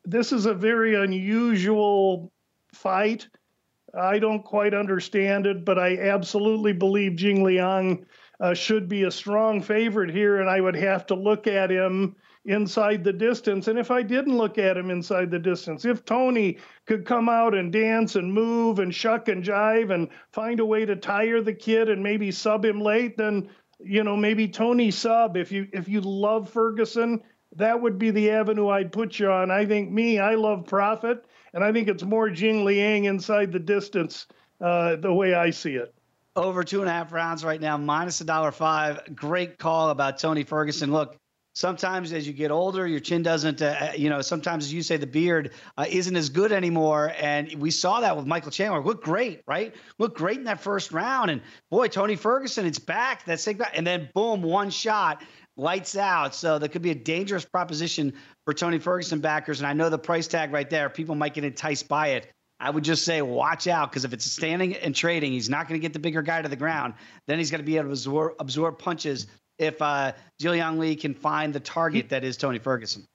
this 0.05 0.31
is 0.31 0.47
a 0.47 0.55
very 0.55 0.95
unusual 0.95 2.31
fight. 2.73 3.27
I 3.95 4.21
don't 4.21 4.45
quite 4.45 4.75
understand 4.75 5.47
it, 5.47 5.65
but 5.65 5.79
I 5.79 5.99
absolutely 5.99 6.73
believe 6.73 7.17
Jing 7.17 7.43
Liang 7.43 8.07
uh, 8.43 8.53
should 8.53 8.89
be 8.89 9.05
a 9.05 9.11
strong 9.11 9.63
favorite 9.63 10.11
here, 10.11 10.41
and 10.41 10.51
I 10.51 10.61
would 10.61 10.75
have 10.75 11.07
to 11.07 11.15
look 11.15 11.47
at 11.47 11.71
him 11.71 12.17
inside 12.45 13.05
the 13.05 13.13
distance. 13.13 13.69
And 13.69 13.79
if 13.79 13.93
I 13.93 14.03
didn't 14.03 14.37
look 14.37 14.59
at 14.59 14.77
him 14.77 14.91
inside 14.91 15.31
the 15.31 15.39
distance, 15.39 15.85
if 15.85 16.05
Tony 16.05 16.59
could 16.85 17.07
come 17.07 17.29
out 17.29 17.55
and 17.55 17.73
dance 17.73 18.17
and 18.17 18.35
move 18.35 18.81
and 18.81 18.93
shuck 18.93 19.29
and 19.29 19.45
jive 19.45 19.95
and 19.95 20.09
find 20.33 20.59
a 20.59 20.67
way 20.67 20.85
to 20.85 20.97
tire 20.97 21.41
the 21.41 21.55
kid 21.55 21.89
and 21.89 22.03
maybe 22.03 22.33
sub 22.33 22.65
him 22.65 22.81
late, 22.81 23.17
then 23.17 23.49
you 23.79 24.03
know 24.03 24.17
maybe 24.17 24.49
Tony 24.49 24.91
sub. 24.91 25.37
If 25.37 25.53
you 25.53 25.69
if 25.73 25.89
you 25.89 26.01
love 26.01 26.51
Ferguson, 26.51 27.23
that 27.55 27.81
would 27.81 27.97
be 27.97 28.11
the 28.11 28.31
avenue 28.31 28.71
I'd 28.71 28.91
put 28.91 29.21
you 29.21 29.31
on. 29.31 29.53
I 29.53 29.67
think 29.67 29.93
me, 29.93 30.19
I 30.19 30.35
love 30.35 30.67
profit, 30.67 31.27
and 31.55 31.63
I 31.63 31.71
think 31.71 31.87
it's 31.87 32.03
more 32.03 32.29
Jing 32.29 32.65
Liang 32.65 33.05
inside 33.05 33.53
the 33.53 33.61
distance 33.61 34.27
uh, 34.61 34.97
the 34.97 35.15
way 35.15 35.33
I 35.33 35.51
see 35.51 35.77
it 35.77 35.95
over 36.35 36.65
two 36.65 36.81
and 36.81 36.89
a 36.89 36.93
half 36.93 37.13
rounds 37.13 37.45
right 37.45 37.61
now, 37.61 37.77
minus 37.77 38.21
a 38.21 38.25
dollar 38.25 38.53
five. 38.53 39.15
Great 39.15 39.59
call 39.59 39.91
about 39.91 40.19
Tony 40.19 40.45
Ferguson. 40.45 40.93
Look, 40.93 41.17
sometimes 41.55 42.13
as 42.13 42.27
you 42.27 42.33
get 42.33 42.51
older, 42.51 42.87
your 42.87 43.01
chin 43.01 43.23
doesn't, 43.23 43.61
uh, 43.61 43.77
uh, 43.81 43.93
you 43.97 44.09
know, 44.09 44.23
sometimes 44.23 44.65
as 44.65 44.73
you 44.73 44.83
say, 44.83 44.97
the 44.97 45.07
beard 45.07 45.53
uh, 45.77 45.85
isn't 45.89 46.17
as 46.17 46.31
good 46.31 46.53
anymore. 46.53 47.13
And 47.21 47.53
we 47.55 47.71
saw 47.71 48.01
that 48.01 48.17
with 48.17 48.27
Michael 48.27 48.51
Chandler. 48.51 48.83
Look 48.83 49.05
great, 49.05 49.43
right? 49.47 49.75
Look 49.99 50.17
great 50.17 50.39
in 50.39 50.45
that 50.45 50.61
first 50.61 50.93
round. 50.93 51.31
And 51.31 51.43
boy, 51.71 51.89
Tony 51.89 52.17
Ferguson, 52.17 52.65
it's 52.65 52.79
back. 52.79 53.25
That's 53.25 53.45
back. 53.45 53.73
And 53.75 53.87
then 53.87 54.09
boom, 54.15 54.43
one 54.43 54.71
shot, 54.71 55.23
lights 55.57 55.97
out. 55.97 56.35
So 56.35 56.59
that 56.59 56.71
could 56.71 56.83
be 56.83 56.91
a 56.91 56.95
dangerous 56.95 57.45
proposition 57.45 58.15
for 58.47 58.55
Tony 58.55 58.79
Ferguson 58.79 59.21
backers. 59.21 59.61
And 59.61 59.67
I 59.67 59.75
know 59.75 59.91
the 59.91 59.99
price 59.99 60.27
tag 60.29 60.53
right 60.53 60.69
there, 60.69 60.89
people 60.89 61.15
might 61.15 61.35
get 61.35 61.45
enticed 61.45 61.89
by 61.89 62.09
it. 62.09 62.33
I 62.63 62.71
would 62.71 62.85
just 62.85 63.05
say 63.05 63.21
watch 63.23 63.67
out 63.67 63.91
because 63.91 64.05
if 64.05 64.13
it's 64.13 64.25
standing 64.25 64.77
and 64.77 64.95
trading, 64.95 65.33
he's 65.33 65.51
not 65.51 65.69
going 65.69 65.81
to 65.81 65.85
get 65.85 65.93
the 65.93 65.99
bigger 65.99 66.23
guy 66.23 66.41
to 66.41 66.49
the 66.49 66.57
ground. 66.57 66.95
Then 67.27 67.39
he's 67.39 67.51
going 67.51 67.61
to 67.61 67.67
be 67.67 67.77
able 67.77 67.89
to 67.89 67.93
absorb, 67.93 68.35
absorb 68.39 68.79
punches 68.79 69.27
if 69.59 69.83
uh, 69.83 70.13
Zhilei 70.41 70.79
Li 70.79 70.95
can 70.95 71.13
find 71.13 71.53
the 71.53 71.61
target 71.61 72.09
that 72.11 72.23
is 72.23 72.37
Tony 72.37 72.61
Ferguson. 72.61 73.07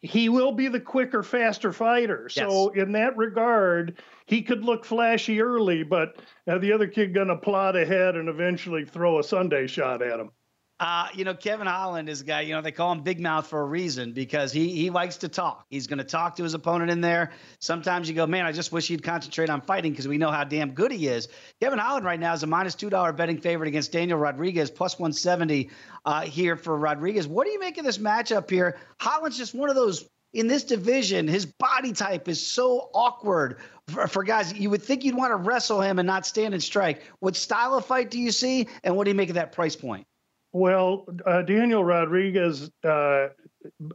He 0.00 0.30
will 0.30 0.52
be 0.52 0.68
the 0.68 0.80
quicker, 0.80 1.22
faster 1.22 1.72
fighter. 1.72 2.28
So 2.30 2.72
yes. 2.74 2.84
in 2.84 2.92
that 2.92 3.16
regard, 3.16 3.98
he 4.26 4.40
could 4.40 4.64
look 4.64 4.84
flashy 4.84 5.42
early, 5.42 5.82
but 5.82 6.16
uh, 6.48 6.58
the 6.58 6.72
other 6.72 6.86
kid 6.86 7.12
going 7.12 7.28
to 7.28 7.36
plod 7.36 7.76
ahead 7.76 8.16
and 8.16 8.28
eventually 8.28 8.84
throw 8.86 9.18
a 9.18 9.24
Sunday 9.24 9.66
shot 9.66 10.00
at 10.00 10.20
him. 10.20 10.30
Uh, 10.78 11.08
you 11.14 11.24
know, 11.24 11.32
Kevin 11.32 11.66
Holland 11.66 12.10
is 12.10 12.20
a 12.20 12.24
guy, 12.24 12.42
you 12.42 12.54
know, 12.54 12.60
they 12.60 12.70
call 12.70 12.92
him 12.92 13.00
Big 13.00 13.18
Mouth 13.18 13.46
for 13.46 13.62
a 13.62 13.64
reason 13.64 14.12
because 14.12 14.52
he 14.52 14.68
he 14.68 14.90
likes 14.90 15.16
to 15.18 15.28
talk. 15.28 15.64
He's 15.70 15.86
going 15.86 15.98
to 15.98 16.04
talk 16.04 16.36
to 16.36 16.42
his 16.42 16.52
opponent 16.52 16.90
in 16.90 17.00
there. 17.00 17.32
Sometimes 17.60 18.10
you 18.10 18.14
go, 18.14 18.26
man, 18.26 18.44
I 18.44 18.52
just 18.52 18.72
wish 18.72 18.88
he'd 18.88 19.02
concentrate 19.02 19.48
on 19.48 19.62
fighting 19.62 19.92
because 19.92 20.06
we 20.06 20.18
know 20.18 20.30
how 20.30 20.44
damn 20.44 20.72
good 20.72 20.92
he 20.92 21.08
is. 21.08 21.28
Kevin 21.62 21.78
Holland 21.78 22.04
right 22.04 22.20
now 22.20 22.34
is 22.34 22.42
a 22.42 22.46
minus 22.46 22.76
$2 22.76 23.16
betting 23.16 23.40
favorite 23.40 23.68
against 23.68 23.90
Daniel 23.90 24.18
Rodriguez, 24.18 24.70
plus 24.70 24.98
170 24.98 25.70
uh, 26.04 26.20
here 26.22 26.56
for 26.56 26.76
Rodriguez. 26.76 27.26
What 27.26 27.46
do 27.46 27.52
you 27.52 27.58
make 27.58 27.78
of 27.78 27.84
this 27.84 27.96
matchup 27.96 28.50
here? 28.50 28.76
Holland's 29.00 29.38
just 29.38 29.54
one 29.54 29.70
of 29.70 29.76
those 29.76 30.06
in 30.34 30.48
this 30.48 30.64
division, 30.64 31.26
his 31.26 31.46
body 31.46 31.92
type 31.92 32.28
is 32.28 32.46
so 32.46 32.90
awkward 32.92 33.60
for, 33.88 34.06
for, 34.06 34.22
guys. 34.22 34.52
You 34.52 34.68
would 34.68 34.82
think 34.82 35.04
you'd 35.04 35.16
want 35.16 35.30
to 35.30 35.36
wrestle 35.36 35.80
him 35.80 35.98
and 35.98 36.06
not 36.06 36.26
stand 36.26 36.52
and 36.52 36.62
strike. 36.62 37.02
What 37.20 37.36
style 37.36 37.74
of 37.74 37.86
fight 37.86 38.10
do 38.10 38.20
you 38.20 38.30
see, 38.30 38.68
and 38.84 38.94
what 38.94 39.04
do 39.04 39.10
you 39.10 39.14
make 39.14 39.30
of 39.30 39.36
that 39.36 39.52
price 39.52 39.76
point? 39.76 40.06
Well, 40.52 41.06
uh, 41.26 41.42
Daniel 41.42 41.84
Rodriguez 41.84 42.70
uh, 42.84 43.28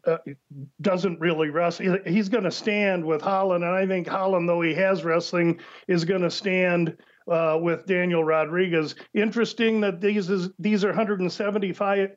uh, 0.06 0.18
doesn't 0.82 1.20
really 1.20 1.50
wrestle. 1.50 1.98
He's 2.06 2.30
going 2.30 2.44
to 2.44 2.52
stand 2.52 3.04
with 3.04 3.22
Holland, 3.22 3.64
and 3.64 3.74
I 3.74 3.88
think 3.88 4.08
Holland, 4.08 4.48
though 4.48 4.62
he 4.62 4.74
has 4.76 5.04
wrestling, 5.04 5.60
is 5.88 6.06
going 6.06 6.22
to 6.22 6.32
stand 6.32 6.98
uh, 7.30 7.58
with 7.62 7.86
Daniel 7.86 8.24
Rodriguez. 8.24 8.96
Interesting 9.14 9.82
that 9.82 10.02
these 10.02 10.30
is 10.30 10.50
these 10.60 10.84
are 10.84 10.90
175 10.90 12.10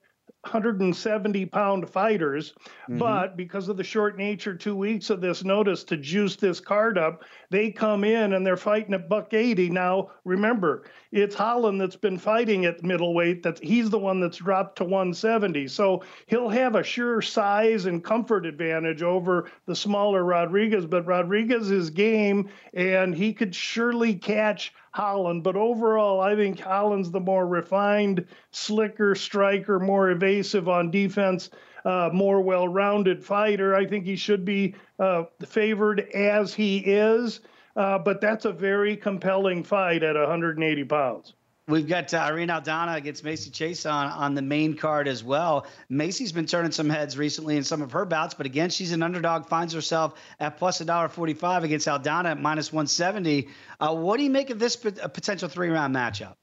170 0.44 1.46
pound 1.46 1.88
fighters, 1.88 2.52
mm-hmm. 2.52 2.98
but 2.98 3.36
because 3.36 3.68
of 3.68 3.76
the 3.76 3.84
short 3.84 4.16
nature, 4.16 4.54
two 4.54 4.76
weeks 4.76 5.10
of 5.10 5.20
this 5.20 5.44
notice 5.44 5.84
to 5.84 5.96
juice 5.96 6.36
this 6.36 6.60
card 6.60 6.98
up, 6.98 7.24
they 7.50 7.70
come 7.70 8.04
in 8.04 8.32
and 8.32 8.46
they're 8.46 8.56
fighting 8.56 8.94
at 8.94 9.08
buck 9.08 9.32
80. 9.32 9.70
Now, 9.70 10.10
remember, 10.24 10.84
it's 11.12 11.34
Holland 11.34 11.80
that's 11.80 11.96
been 11.96 12.18
fighting 12.18 12.64
at 12.64 12.82
middleweight. 12.82 13.42
That 13.42 13.58
he's 13.62 13.90
the 13.90 13.98
one 13.98 14.20
that's 14.20 14.38
dropped 14.38 14.76
to 14.78 14.84
170. 14.84 15.68
So 15.68 16.02
he'll 16.26 16.48
have 16.48 16.74
a 16.74 16.82
sure 16.82 17.22
size 17.22 17.86
and 17.86 18.02
comfort 18.02 18.46
advantage 18.46 19.02
over 19.02 19.50
the 19.66 19.76
smaller 19.76 20.24
Rodriguez. 20.24 20.86
But 20.86 21.06
Rodriguez 21.06 21.70
is 21.70 21.90
game, 21.90 22.48
and 22.72 23.14
he 23.14 23.32
could 23.32 23.54
surely 23.54 24.14
catch 24.14 24.72
Holland. 24.94 25.42
But 25.42 25.56
overall, 25.56 26.20
I 26.20 26.36
think 26.36 26.60
Holland's 26.60 27.10
the 27.10 27.20
more 27.20 27.46
refined, 27.46 28.26
slicker 28.52 29.14
striker, 29.14 29.80
more 29.80 30.10
evasive 30.10 30.68
on 30.68 30.92
defense, 30.92 31.50
uh, 31.84 32.10
more 32.12 32.40
well 32.40 32.68
rounded 32.68 33.24
fighter. 33.24 33.74
I 33.74 33.86
think 33.86 34.04
he 34.04 34.16
should 34.16 34.44
be 34.44 34.76
uh, 34.98 35.24
favored 35.46 36.00
as 36.14 36.54
he 36.54 36.78
is. 36.78 37.40
Uh, 37.76 37.98
but 37.98 38.20
that's 38.20 38.44
a 38.44 38.52
very 38.52 38.96
compelling 38.96 39.64
fight 39.64 40.04
at 40.04 40.14
180 40.14 40.84
pounds. 40.84 41.34
We've 41.66 41.88
got 41.88 42.12
uh, 42.12 42.18
Irene 42.18 42.50
Aldana 42.50 42.94
against 42.96 43.24
Macy 43.24 43.48
Chase 43.50 43.86
on, 43.86 44.08
on 44.08 44.34
the 44.34 44.42
main 44.42 44.76
card 44.76 45.08
as 45.08 45.24
well. 45.24 45.66
Macy's 45.88 46.30
been 46.30 46.44
turning 46.44 46.72
some 46.72 46.90
heads 46.90 47.16
recently 47.16 47.56
in 47.56 47.64
some 47.64 47.80
of 47.80 47.92
her 47.92 48.04
bouts, 48.04 48.34
but 48.34 48.44
again, 48.44 48.68
she's 48.68 48.92
an 48.92 49.02
underdog, 49.02 49.46
finds 49.46 49.72
herself 49.72 50.12
at 50.38 50.58
plus 50.58 50.82
a 50.82 50.84
dollar 50.84 51.08
forty-five 51.08 51.64
against 51.64 51.86
Aldana 51.88 52.32
at 52.32 52.40
minus 52.40 52.70
one 52.70 52.86
seventy. 52.86 53.48
Uh, 53.80 53.94
what 53.94 54.18
do 54.18 54.24
you 54.24 54.30
make 54.30 54.50
of 54.50 54.58
this 54.58 54.76
potential 54.76 55.48
three-round 55.48 55.94
matchup? 55.96 56.34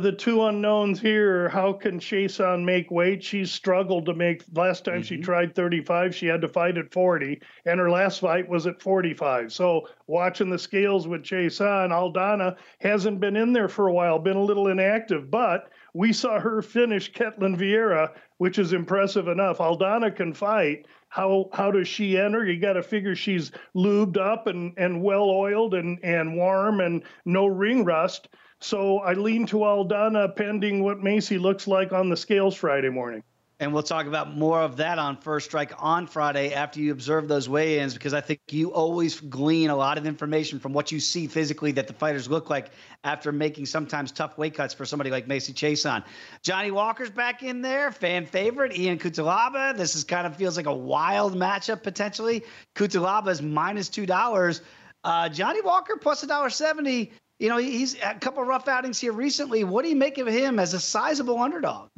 The 0.00 0.12
two 0.12 0.44
unknowns 0.44 1.00
here 1.00 1.48
how 1.48 1.72
can 1.72 1.98
Chiasson 1.98 2.64
make 2.64 2.90
weight? 2.90 3.22
She's 3.22 3.50
struggled 3.50 4.06
to 4.06 4.14
make. 4.14 4.42
Last 4.54 4.84
time 4.84 4.96
mm-hmm. 4.96 5.02
she 5.02 5.18
tried 5.18 5.54
35, 5.54 6.14
she 6.14 6.26
had 6.26 6.40
to 6.40 6.48
fight 6.48 6.78
at 6.78 6.92
40, 6.92 7.40
and 7.66 7.80
her 7.80 7.90
last 7.90 8.20
fight 8.20 8.48
was 8.48 8.66
at 8.66 8.80
45. 8.80 9.52
So 9.52 9.88
watching 10.06 10.50
the 10.50 10.58
scales 10.58 11.06
with 11.06 11.22
Chiasson, 11.22 11.90
Aldana 11.90 12.56
hasn't 12.80 13.20
been 13.20 13.36
in 13.36 13.52
there 13.52 13.68
for 13.68 13.88
a 13.88 13.92
while, 13.92 14.18
been 14.18 14.36
a 14.36 14.42
little 14.42 14.68
inactive, 14.68 15.30
but 15.30 15.70
we 15.94 16.12
saw 16.12 16.40
her 16.40 16.62
finish 16.62 17.12
Ketlen 17.12 17.56
Vieira, 17.56 18.12
which 18.38 18.58
is 18.58 18.72
impressive 18.72 19.28
enough. 19.28 19.58
Aldana 19.58 20.14
can 20.14 20.32
fight. 20.32 20.86
How 21.08 21.50
how 21.52 21.70
does 21.70 21.88
she 21.88 22.16
enter? 22.16 22.44
You 22.46 22.58
got 22.58 22.72
to 22.74 22.82
figure 22.82 23.14
she's 23.14 23.52
lubed 23.76 24.16
up 24.16 24.46
and 24.46 24.72
and 24.78 25.02
well 25.02 25.28
oiled 25.28 25.74
and 25.74 25.98
and 26.02 26.34
warm 26.34 26.80
and 26.80 27.02
no 27.26 27.46
ring 27.46 27.84
rust. 27.84 28.28
So 28.62 29.00
I 29.00 29.14
lean 29.14 29.46
to 29.46 29.56
Aldana 29.58 30.36
pending 30.36 30.84
what 30.84 31.02
Macy 31.02 31.36
looks 31.36 31.66
like 31.66 31.92
on 31.92 32.08
the 32.08 32.16
scales 32.16 32.54
Friday 32.54 32.90
morning. 32.90 33.24
And 33.58 33.72
we'll 33.72 33.82
talk 33.82 34.06
about 34.06 34.36
more 34.36 34.60
of 34.60 34.76
that 34.78 34.98
on 34.98 35.16
First 35.16 35.46
Strike 35.46 35.72
on 35.78 36.06
Friday 36.06 36.52
after 36.52 36.80
you 36.80 36.90
observe 36.90 37.28
those 37.28 37.48
weigh 37.48 37.78
ins, 37.78 37.94
because 37.94 38.14
I 38.14 38.20
think 38.20 38.40
you 38.50 38.72
always 38.72 39.20
glean 39.20 39.70
a 39.70 39.76
lot 39.76 39.98
of 39.98 40.06
information 40.06 40.58
from 40.58 40.72
what 40.72 40.90
you 40.90 40.98
see 40.98 41.28
physically 41.28 41.72
that 41.72 41.86
the 41.86 41.92
fighters 41.92 42.28
look 42.28 42.50
like 42.50 42.70
after 43.04 43.30
making 43.30 43.66
sometimes 43.66 44.10
tough 44.10 44.38
weight 44.38 44.54
cuts 44.54 44.74
for 44.74 44.84
somebody 44.84 45.10
like 45.10 45.28
Macy 45.28 45.52
Chiasson. 45.52 46.04
Johnny 46.42 46.70
Walker's 46.70 47.10
back 47.10 47.42
in 47.42 47.62
there, 47.62 47.92
fan 47.92 48.26
favorite. 48.26 48.72
Ion 48.78 48.98
Cutelaba. 48.98 49.76
This 49.76 49.94
is 49.94 50.04
kind 50.04 50.26
of 50.26 50.36
feels 50.36 50.56
like 50.56 50.66
a 50.66 50.74
wild 50.74 51.34
matchup 51.34 51.82
potentially. 51.82 52.44
Cutelaba 52.74 53.28
is 53.28 53.42
minus 53.42 53.88
$2. 53.90 54.60
Uh, 55.04 55.28
Johnny 55.28 55.60
Walker 55.60 55.96
plus 56.00 56.22
a 56.22 56.26
dollar 56.28 56.50
seventy 56.50 57.12
you 57.42 57.48
know, 57.48 57.56
he's 57.56 57.96
a 58.00 58.14
couple 58.14 58.44
rough 58.44 58.68
outings 58.68 59.00
here 59.00 59.12
recently. 59.12 59.64
What 59.64 59.82
do 59.82 59.88
you 59.88 59.96
make 59.96 60.18
of 60.18 60.28
him 60.28 60.60
as 60.60 60.74
a 60.74 60.80
sizable 60.80 61.40
underdog? 61.40 61.88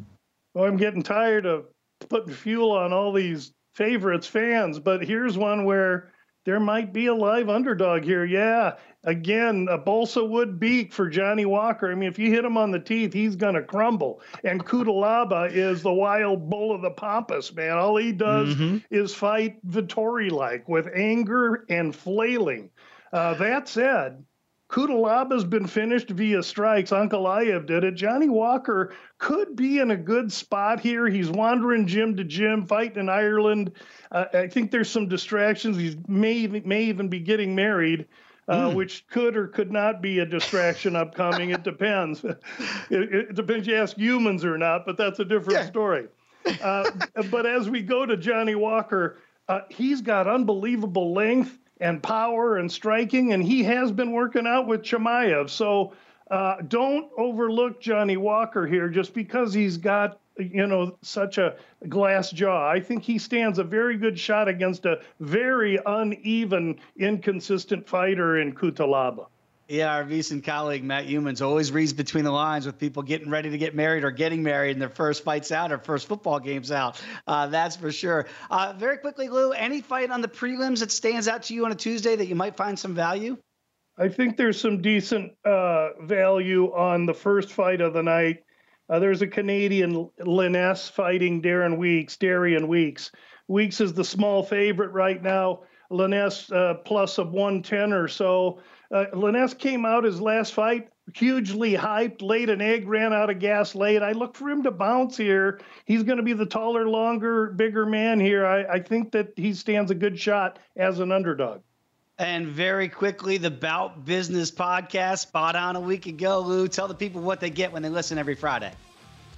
Well, 0.54 0.64
I'm 0.64 0.78
getting 0.78 1.02
tired 1.02 1.44
of 1.44 1.66
putting 2.08 2.32
fuel 2.32 2.72
on 2.72 2.94
all 2.94 3.12
these 3.12 3.52
favorites 3.74 4.26
fans, 4.26 4.78
but 4.78 5.04
here's 5.04 5.36
one 5.36 5.66
where 5.66 6.12
there 6.46 6.60
might 6.60 6.94
be 6.94 7.06
a 7.06 7.14
live 7.14 7.50
underdog 7.50 8.04
here. 8.04 8.24
Yeah, 8.24 8.76
again, 9.02 9.68
a 9.70 9.76
balsa 9.76 10.24
wood 10.24 10.58
beak 10.58 10.94
for 10.94 11.10
Johnny 11.10 11.44
Walker. 11.44 11.92
I 11.92 11.94
mean, 11.94 12.08
if 12.08 12.18
you 12.18 12.30
hit 12.30 12.44
him 12.46 12.56
on 12.56 12.70
the 12.70 12.80
teeth, 12.80 13.12
he's 13.12 13.36
going 13.36 13.54
to 13.54 13.62
crumble. 13.62 14.22
And 14.44 14.64
Cutelaba 14.64 15.52
is 15.52 15.82
the 15.82 15.92
wild 15.92 16.48
bull 16.48 16.74
of 16.74 16.80
the 16.80 16.90
pampas, 16.90 17.54
man. 17.54 17.72
All 17.72 17.96
he 17.96 18.12
does 18.12 18.54
mm-hmm. 18.54 18.78
is 18.90 19.14
fight 19.14 19.58
Vettori 19.66 20.30
like 20.30 20.70
with 20.70 20.88
anger 20.94 21.66
and 21.68 21.94
flailing. 21.94 22.70
Uh, 23.12 23.34
that 23.34 23.68
said, 23.68 24.24
Cutelaba's 24.74 25.44
been 25.44 25.68
finished 25.68 26.10
via 26.10 26.42
strikes. 26.42 26.90
Ankalaev 26.90 27.66
did 27.66 27.84
it. 27.84 27.94
Johnny 27.94 28.28
Walker 28.28 28.92
could 29.18 29.54
be 29.54 29.78
in 29.78 29.92
a 29.92 29.96
good 29.96 30.32
spot 30.32 30.80
here. 30.80 31.06
He's 31.06 31.30
wandering 31.30 31.86
gym 31.86 32.16
to 32.16 32.24
gym, 32.24 32.66
fighting 32.66 32.98
in 32.98 33.08
Ireland. 33.08 33.70
Uh, 34.10 34.24
I 34.34 34.48
think 34.48 34.72
there's 34.72 34.90
some 34.90 35.06
distractions. 35.06 35.76
He 35.76 35.96
may 36.08 36.48
may 36.48 36.82
even 36.86 37.08
be 37.08 37.20
getting 37.20 37.54
married 37.54 38.06
uh, 38.48 38.70
mm. 38.70 38.74
which 38.74 39.06
could 39.08 39.36
or 39.36 39.46
could 39.46 39.70
not 39.70 40.02
be 40.02 40.18
a 40.18 40.26
distraction 40.26 40.96
upcoming. 41.04 41.50
It 41.50 41.62
depends. 41.62 42.24
it, 42.24 42.36
it, 42.90 43.34
depends 43.34 43.66
you 43.66 43.76
ask 43.76 43.96
Youmans 43.96 44.44
or 44.44 44.58
not, 44.58 44.86
but 44.86 44.96
that's 44.96 45.20
a 45.20 45.24
different 45.24 45.60
yeah. 45.60 45.66
story. 45.66 46.06
Uh, 46.62 46.90
but 47.30 47.46
as 47.46 47.70
we 47.70 47.80
go 47.80 48.04
to 48.04 48.18
Johnny 48.18 48.54
Walker, 48.54 49.16
uh, 49.48 49.60
he's 49.70 50.02
got 50.02 50.28
unbelievable 50.28 51.14
length 51.14 51.58
and 51.80 52.02
power 52.02 52.56
and 52.56 52.70
striking, 52.70 53.32
and 53.32 53.42
he 53.42 53.62
has 53.64 53.90
been 53.90 54.12
working 54.12 54.46
out 54.46 54.66
with 54.66 54.82
Chimaev. 54.82 55.50
So 55.50 55.92
uh, 56.30 56.56
don't 56.68 57.10
overlook 57.18 57.80
Johnny 57.80 58.16
Walker 58.16 58.66
here 58.66 58.88
just 58.88 59.14
because 59.14 59.52
he's 59.52 59.76
got 59.76 60.18
you 60.36 60.66
know, 60.66 60.96
such 61.02 61.38
a 61.38 61.56
glass 61.88 62.30
jaw. 62.30 62.68
I 62.68 62.80
think 62.80 63.04
he 63.04 63.18
stands 63.18 63.58
a 63.58 63.64
very 63.64 63.96
good 63.96 64.18
shot 64.18 64.48
against 64.48 64.84
a 64.84 65.00
very 65.20 65.78
uneven, 65.86 66.80
inconsistent 66.96 67.88
fighter 67.88 68.38
in 68.40 68.54
Cutelaba. 68.54 69.26
Yeah, 69.66 69.94
our 69.94 70.04
VSiN 70.04 70.44
colleague 70.44 70.84
Matt 70.84 71.06
Youmans 71.06 71.40
always 71.40 71.72
reads 71.72 71.94
between 71.94 72.24
the 72.24 72.30
lines 72.30 72.66
with 72.66 72.78
people 72.78 73.02
getting 73.02 73.30
ready 73.30 73.48
to 73.48 73.56
get 73.56 73.74
married 73.74 74.04
or 74.04 74.10
getting 74.10 74.42
married 74.42 74.72
and 74.72 74.82
their 74.82 74.90
first 74.90 75.24
fights 75.24 75.50
out 75.50 75.72
or 75.72 75.78
first 75.78 76.06
football 76.06 76.38
games 76.38 76.70
out. 76.70 77.00
Uh, 77.26 77.46
that's 77.46 77.74
for 77.74 77.90
sure. 77.90 78.26
Uh, 78.50 78.74
very 78.76 78.98
quickly, 78.98 79.28
Lou, 79.28 79.52
any 79.52 79.80
fight 79.80 80.10
on 80.10 80.20
the 80.20 80.28
prelims 80.28 80.80
that 80.80 80.92
stands 80.92 81.28
out 81.28 81.44
to 81.44 81.54
you 81.54 81.64
on 81.64 81.72
a 81.72 81.74
Tuesday 81.74 82.14
that 82.14 82.26
you 82.26 82.34
might 82.34 82.56
find 82.56 82.78
some 82.78 82.94
value? 82.94 83.38
I 83.96 84.08
think 84.08 84.36
there's 84.36 84.60
some 84.60 84.82
decent 84.82 85.32
uh, 85.46 85.90
value 86.02 86.66
on 86.74 87.06
the 87.06 87.14
first 87.14 87.50
fight 87.50 87.80
of 87.80 87.94
the 87.94 88.02
night. 88.02 88.44
Uh, 88.90 88.98
there's 88.98 89.22
a 89.22 89.26
Canadian 89.26 90.10
Lainesse 90.20 90.90
fighting 90.90 91.40
Darren 91.40 91.78
Weeks, 91.78 92.18
Darian 92.18 92.68
Weeks. 92.68 93.10
Weeks 93.48 93.80
is 93.80 93.94
the 93.94 94.04
small 94.04 94.42
favorite 94.42 94.92
right 94.92 95.22
now. 95.22 95.60
Lainesse 95.90 96.52
uh, 96.52 96.74
plus 96.84 97.18
of 97.18 97.32
110 97.32 97.92
or 97.94 98.08
so. 98.08 98.60
Uh, 98.90 99.06
came 99.58 99.84
out 99.84 100.04
his 100.04 100.20
last 100.20 100.52
fight 100.52 100.88
hugely 101.12 101.74
hyped, 101.74 102.22
laid 102.22 102.48
an 102.48 102.60
egg, 102.60 102.88
ran 102.88 103.12
out 103.12 103.30
of 103.30 103.38
gas 103.38 103.74
late. 103.74 104.02
I 104.02 104.12
look 104.12 104.34
for 104.34 104.48
him 104.48 104.62
to 104.62 104.70
bounce 104.70 105.16
here. 105.16 105.60
He's 105.84 106.02
going 106.02 106.16
to 106.16 106.22
be 106.22 106.32
the 106.32 106.46
taller, 106.46 106.88
longer, 106.88 107.48
bigger 107.48 107.84
man 107.84 108.20
here. 108.20 108.46
I, 108.46 108.64
I 108.64 108.78
think 108.80 109.12
that 109.12 109.32
he 109.36 109.52
stands 109.52 109.90
a 109.90 109.94
good 109.94 110.18
shot 110.18 110.58
as 110.76 111.00
an 111.00 111.12
underdog. 111.12 111.60
And 112.18 112.46
very 112.46 112.88
quickly, 112.88 113.38
the 113.38 113.50
Bout 113.50 114.04
Business 114.04 114.50
podcast, 114.50 115.18
spot 115.18 115.56
on 115.56 115.74
a 115.76 115.80
week 115.80 116.06
ago. 116.06 116.40
Lou, 116.40 116.68
tell 116.68 116.86
the 116.86 116.94
people 116.94 117.20
what 117.20 117.40
they 117.40 117.50
get 117.50 117.72
when 117.72 117.82
they 117.82 117.88
listen 117.88 118.18
every 118.18 118.36
Friday. 118.36 118.72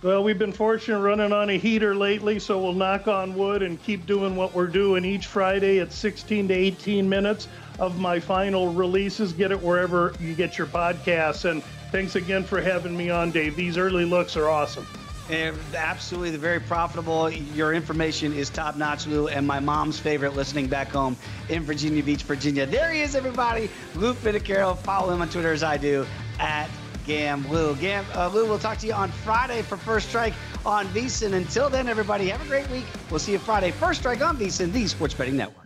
Well, 0.06 0.22
we've 0.22 0.38
been 0.38 0.52
fortunate 0.52 1.00
running 1.00 1.32
on 1.32 1.50
a 1.50 1.58
heater 1.58 1.92
lately, 1.92 2.38
so 2.38 2.62
we'll 2.62 2.74
knock 2.74 3.08
on 3.08 3.34
wood 3.34 3.64
and 3.64 3.82
keep 3.82 4.06
doing 4.06 4.36
what 4.36 4.54
we're 4.54 4.68
doing 4.68 5.04
each 5.04 5.26
Friday 5.26 5.80
at 5.80 5.90
16 5.90 6.46
to 6.46 6.54
18 6.54 7.08
minutes 7.08 7.48
of 7.80 7.98
my 7.98 8.20
final 8.20 8.72
releases. 8.72 9.32
Get 9.32 9.50
it 9.50 9.60
wherever 9.60 10.14
you 10.20 10.36
get 10.36 10.58
your 10.58 10.68
podcasts. 10.68 11.50
And 11.50 11.60
thanks 11.90 12.14
again 12.14 12.44
for 12.44 12.60
having 12.60 12.96
me 12.96 13.10
on, 13.10 13.32
Dave. 13.32 13.56
These 13.56 13.76
early 13.76 14.04
looks 14.04 14.36
are 14.36 14.48
awesome. 14.48 14.86
And 15.28 15.56
absolutely, 15.74 16.36
very 16.36 16.60
profitable. 16.60 17.28
Your 17.28 17.74
information 17.74 18.32
is 18.32 18.48
top 18.48 18.76
notch, 18.76 19.08
Lou, 19.08 19.26
and 19.26 19.44
my 19.44 19.58
mom's 19.58 19.98
favorite 19.98 20.36
listening 20.36 20.68
back 20.68 20.90
home 20.90 21.16
in 21.48 21.64
Virginia 21.64 22.04
Beach, 22.04 22.22
Virginia. 22.22 22.64
There 22.64 22.92
he 22.92 23.00
is, 23.00 23.16
everybody. 23.16 23.68
Lou 23.96 24.14
Finocchiaro. 24.14 24.78
Follow 24.78 25.12
him 25.12 25.20
on 25.20 25.28
Twitter 25.28 25.50
as 25.50 25.64
I 25.64 25.76
do 25.78 26.06
at 26.38 26.70
Gam 27.06 27.48
Lou. 27.48 27.74
Gam 27.76 28.04
uh, 28.14 28.28
Lou, 28.28 28.46
we'll 28.46 28.58
talk 28.58 28.78
to 28.78 28.86
you 28.86 28.92
on 28.92 29.10
Friday 29.10 29.62
for 29.62 29.76
First 29.76 30.08
Strike 30.08 30.34
on 30.64 30.86
VSiN. 30.88 31.34
Until 31.34 31.70
then, 31.70 31.88
everybody, 31.88 32.28
have 32.28 32.44
a 32.44 32.48
great 32.48 32.68
week. 32.70 32.84
We'll 33.10 33.20
see 33.20 33.32
you 33.32 33.38
Friday. 33.38 33.70
First 33.70 34.00
Strike 34.00 34.22
on 34.22 34.36
VSiN, 34.36 34.72
the 34.72 34.86
Sports 34.86 35.14
Betting 35.14 35.36
Network. 35.36 35.65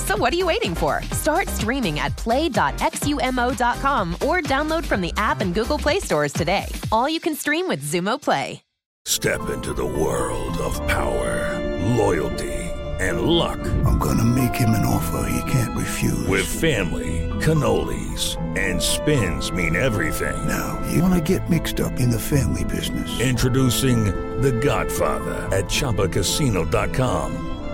So 0.01 0.17
what 0.17 0.33
are 0.33 0.37
you 0.37 0.47
waiting 0.47 0.75
for? 0.75 1.01
Start 1.11 1.47
streaming 1.47 1.99
at 1.99 2.15
play.xumo.com 2.17 4.13
or 4.13 4.41
download 4.41 4.85
from 4.85 5.01
the 5.01 5.13
app 5.17 5.41
and 5.41 5.53
Google 5.53 5.77
Play 5.77 5.99
stores 5.99 6.33
today. 6.33 6.65
All 6.91 7.07
you 7.09 7.19
can 7.19 7.35
stream 7.35 7.67
with 7.67 7.81
Xumo 7.83 8.21
Play. 8.21 8.61
Step 9.05 9.49
into 9.49 9.73
the 9.73 9.85
world 9.85 10.55
of 10.59 10.75
power, 10.87 11.59
loyalty, 11.95 12.53
and 12.99 13.21
luck. 13.21 13.59
I'm 13.83 13.97
going 13.97 14.17
to 14.19 14.23
make 14.23 14.53
him 14.53 14.69
an 14.69 14.85
offer 14.85 15.27
he 15.27 15.51
can't 15.51 15.75
refuse. 15.75 16.27
With 16.27 16.45
family, 16.45 17.27
cannolis, 17.43 18.37
and 18.57 18.79
spins 18.79 19.51
mean 19.51 19.75
everything. 19.75 20.47
Now, 20.47 20.79
you 20.91 21.01
want 21.01 21.15
to 21.15 21.37
get 21.37 21.49
mixed 21.49 21.79
up 21.79 21.99
in 21.99 22.11
the 22.11 22.19
family 22.19 22.63
business. 22.65 23.19
Introducing 23.19 24.05
The 24.41 24.51
Godfather 24.51 25.49
at 25.55 25.65
Chumbacasino.com. 25.65 27.50